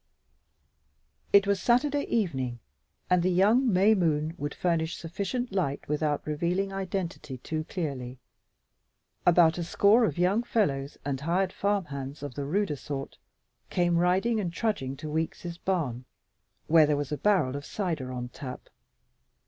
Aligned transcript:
It 1.31 1.45
was 1.45 1.61
Saturday 1.61 2.07
evening, 2.07 2.57
and 3.07 3.21
the 3.21 3.29
young 3.29 3.71
May 3.71 3.93
moon 3.93 4.33
would 4.35 4.55
furnish 4.55 4.97
sufficient 4.97 5.51
light 5.51 5.87
without 5.87 6.25
revealing 6.25 6.73
identity 6.73 7.37
too 7.37 7.65
clearly. 7.65 8.17
About 9.27 9.59
a 9.59 9.63
score 9.63 10.05
of 10.05 10.17
young 10.17 10.41
fellows 10.41 10.97
and 11.05 11.21
hired 11.21 11.53
farm 11.53 11.85
hands 11.85 12.23
of 12.23 12.33
the 12.33 12.45
ruder 12.45 12.77
sort 12.77 13.19
came 13.69 13.97
riding 13.99 14.39
and 14.39 14.51
trudging 14.51 14.97
to 14.97 15.07
Weeks' 15.07 15.55
barn, 15.57 16.05
where 16.65 16.87
there 16.87 16.97
was 16.97 17.11
a 17.11 17.15
barrel 17.17 17.55
of 17.55 17.63
cider 17.63 18.11
on 18.11 18.29
tap. 18.29 18.69